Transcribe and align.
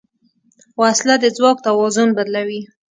وسله 0.81 1.15
د 1.23 1.25
ځواک 1.37 1.57
توازن 1.67 2.09
بدلوي 2.17 2.61